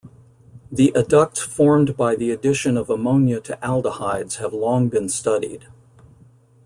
The 0.71 0.91
adducts 0.95 1.41
formed 1.41 1.95
by 1.95 2.15
the 2.15 2.31
addition 2.31 2.75
of 2.75 2.89
ammonia 2.89 3.39
to 3.41 3.55
aldehydes 3.61 4.37
have 4.37 4.51
long 4.51 4.89
been 4.89 5.07
studied. 5.09 5.67